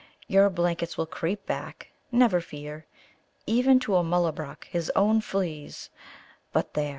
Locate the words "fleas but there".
5.21-6.89